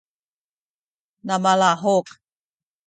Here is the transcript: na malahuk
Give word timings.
na 1.27 1.35
malahuk 1.43 2.07